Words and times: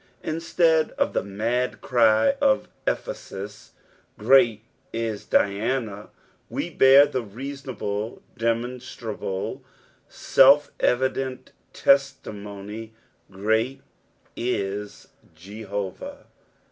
Instead 0.23 0.89
of 0.93 1.13
the 1.13 1.21
mad 1.21 1.79
cry 1.79 2.31
of 2.41 2.67
Epheeua," 2.87 3.69
Great 4.17 4.63
is 4.91 5.25
Diana," 5.25 6.09
we 6.49 6.71
bear 6.71 7.05
the 7.05 7.21
reasonable, 7.21 8.23
demonstrable, 8.35 9.63
self 10.09 10.71
evident 10.79 11.51
testimony," 11.71 12.95
Great 13.31 13.81
is 14.35 15.07
Jehovah. 15.35 16.25